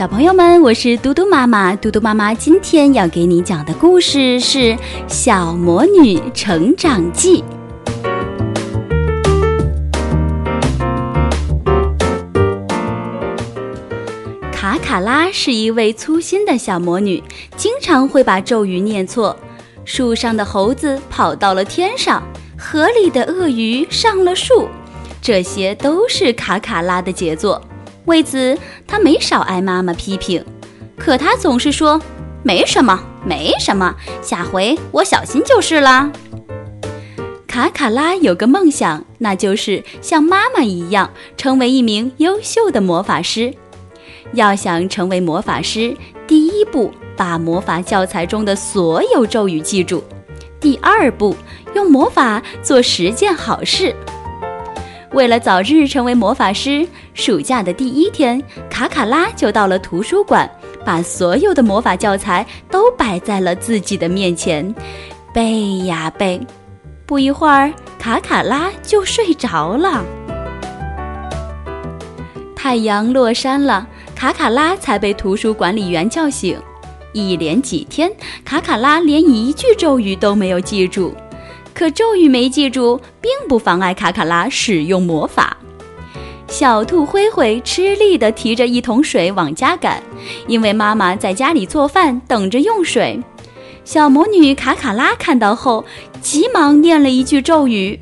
[0.00, 1.76] 小朋友们，我是嘟嘟妈妈。
[1.76, 4.58] 嘟嘟妈妈今天要给你讲的故事是
[5.06, 7.44] 《小魔女成长记》。
[14.50, 17.22] 卡卡拉是一位粗心的小魔女，
[17.54, 19.36] 经常会把咒语念错。
[19.84, 22.22] 树上的猴子跑到了天上，
[22.56, 24.66] 河里的鳄鱼上了树，
[25.20, 27.60] 这些都是卡卡拉的杰作。
[28.06, 30.44] 为此，他没少挨妈妈批评，
[30.98, 32.00] 可他总是说
[32.42, 36.10] ：“没什么，没什么，下回我小心就是啦。”
[37.46, 43.52] 卡卡拉有个梦想，那就是像妈妈一样，成为一名优秀的魔法师。
[44.34, 49.98] 要想成为魔法师，第一步，把魔法教材中的所有咒语记住；
[50.60, 51.34] 第二步，
[51.74, 53.94] 用魔法做十件好事。
[55.12, 60.48] 为了早日成为魔法师，暑假的第一天，卡卡拉就到了图书馆，
[60.84, 64.72] 把所有的魔法教材都摆在了自己的面前，
[65.34, 66.40] 背呀背。
[67.06, 70.04] 不一会儿，卡卡拉就睡着了。
[72.54, 76.56] 太阳落山了，卡卡拉才被图书管理员叫醒。
[77.12, 78.08] 一连几天，
[78.44, 81.12] 卡卡拉连一句咒语都没有记住。
[81.80, 85.56] 可咒语没记住，并不妨碍卡卡拉使用魔法。
[86.46, 90.02] 小兔灰灰吃力地提着一桶水往家赶，
[90.46, 93.18] 因为妈妈在家里做饭，等着用水。
[93.82, 95.82] 小魔女卡卡拉看到后，
[96.20, 97.98] 急忙念了一句咒语，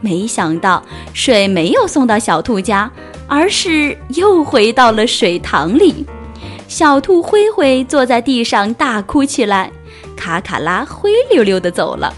[0.00, 2.90] 没想到水没有送到小兔家，
[3.26, 6.06] 而是又回到了水塘里。
[6.66, 9.70] 小兔灰灰坐在地上大哭起来，
[10.16, 12.10] 卡卡拉灰溜溜地走了。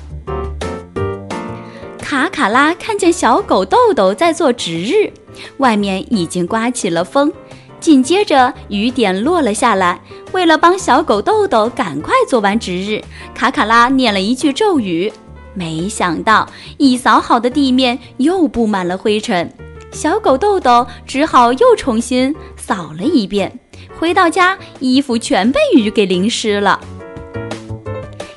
[2.11, 5.13] 卡卡拉看见小狗豆豆在做值日，
[5.59, 7.33] 外面已经刮起了风，
[7.79, 10.01] 紧接着雨点落了下来。
[10.33, 13.01] 为了帮小狗豆豆赶快做完值日，
[13.33, 15.13] 卡卡拉念了一句咒语，
[15.55, 19.49] 没想到一扫好的地面又布满了灰尘，
[19.93, 23.57] 小狗豆豆只好又重新扫了一遍。
[24.01, 26.81] 回到家，衣服全被雨给淋湿了。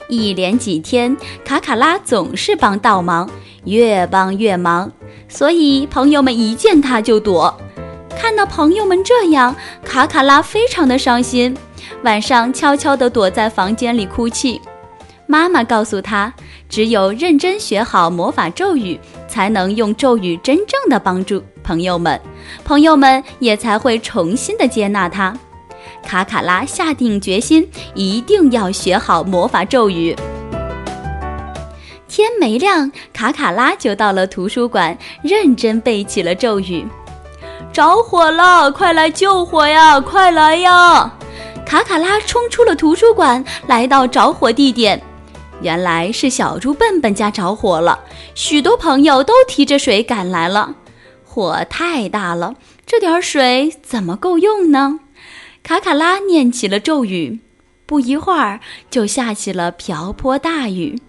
[0.08, 3.28] 一连几天，卡卡拉总是帮倒忙。
[3.66, 4.92] 越帮越忙，
[5.28, 7.56] 所以朋友们一见他就躲。
[8.18, 11.56] 看到朋友们这样，卡卡拉非常的伤心，
[12.04, 14.62] 晚上悄悄地躲在房间里哭泣。
[15.26, 16.34] 妈妈告诉他，
[16.70, 22.20] 只有认真学好魔法咒语，才能用咒语真正的帮助朋友们，
[22.64, 25.36] 朋友们也才会重新的接纳他。
[26.06, 30.16] 卡卡拉下定决心，一定要学好魔法咒语。
[32.14, 36.88] 天没亮，卡卡拉就到了图书馆，认真背起了咒语。
[37.74, 40.00] 着火了，快来救火呀！
[40.00, 41.12] 快来呀！
[41.66, 45.02] 卡卡拉冲出了图书馆，来到着火地点。
[45.62, 48.00] 原来是小猪笨笨家着火了，
[48.36, 50.76] 许多朋友都提着水赶来了。
[51.26, 52.54] 火太大了，
[52.86, 55.00] 这点水怎么够用呢？
[55.64, 57.40] 卡卡拉念起了咒语，
[57.88, 58.60] 不一会儿
[58.92, 61.02] 就下起了瓢泼大雨。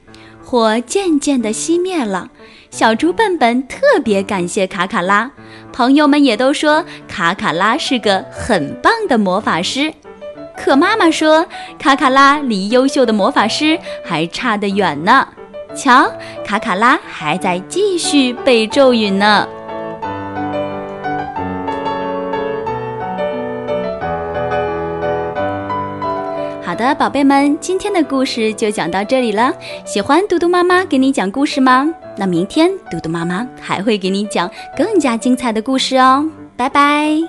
[0.55, 2.29] 火渐渐地熄灭了，
[2.71, 5.29] 小猪笨笨特别感谢卡卡拉，
[5.73, 9.93] 朋友们也都说卡卡拉是个很棒的魔法师。
[10.57, 11.45] 可妈妈说，
[11.77, 15.27] 卡卡拉离优秀的魔法师还差得远呢。
[15.75, 16.09] 瞧，
[16.47, 19.49] 卡卡拉还在继续背咒语呢。
[26.75, 29.55] 好的宝贝们今天的故事就讲到这里了
[29.85, 31.89] 喜欢嘟嘟妈妈给你讲故事吗？
[32.17, 37.21] 那明天嘟嘟妈妈还会给你讲更加精彩的故事哦拜拜。